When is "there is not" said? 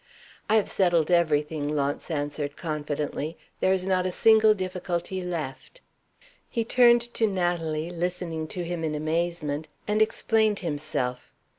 3.59-4.07